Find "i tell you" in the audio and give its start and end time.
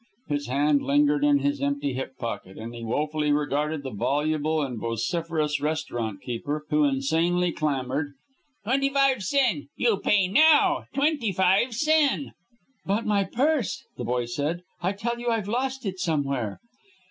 14.81-15.29